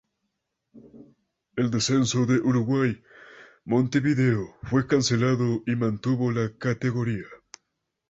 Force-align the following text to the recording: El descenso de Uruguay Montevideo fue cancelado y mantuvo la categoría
El 1.55 1.69
descenso 1.69 2.25
de 2.25 2.39
Uruguay 2.39 2.99
Montevideo 3.65 4.55
fue 4.63 4.87
cancelado 4.87 5.61
y 5.67 5.75
mantuvo 5.75 6.31
la 6.31 6.51
categoría 6.57 7.27